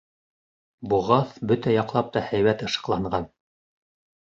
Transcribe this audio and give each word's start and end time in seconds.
Боғаҙ 0.93 1.35
бөтә 1.51 1.75
яҡлап 1.77 2.11
та 2.17 2.25
һәйбәт 2.31 2.67
ышыҡланған. 2.71 3.31